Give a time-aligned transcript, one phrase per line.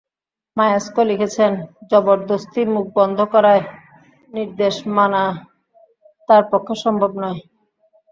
[0.57, 1.53] মায়াঙ্ক লিখেছেন,
[1.89, 3.61] জবরদস্তি মুখ বন্ধ করার
[4.31, 5.23] নির্দেশ মানা
[6.29, 7.39] তাঁর পক্ষে সম্ভব নয়।